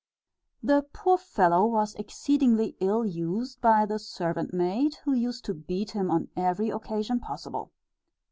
[0.63, 5.91] The poor fellow was exceedingly ill used by the servant maid, who used to beat
[5.91, 7.71] him on every occasion possible.